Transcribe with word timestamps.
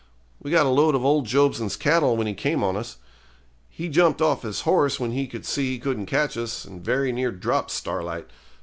We 0.41 0.49
got 0.49 0.65
a 0.65 0.69
lot 0.69 0.95
of 0.95 1.05
old 1.05 1.27
Jobson's 1.27 1.75
cattle 1.75 2.17
when 2.17 2.25
he 2.25 2.33
came 2.33 2.63
on 2.63 2.75
us. 2.75 2.97
He 3.69 3.87
jump 3.87 4.19
off 4.19 4.41
his 4.41 4.61
horse 4.61 4.99
when 4.99 5.11
he 5.11 5.29
see 5.43 5.73
he 5.73 5.77
couldn't 5.77 6.07
catch 6.07 6.35
us, 6.37 6.65
and 6.65 6.83
very 6.83 7.11
near 7.11 7.31
drop 7.31 7.69
Starlight. 7.69 8.25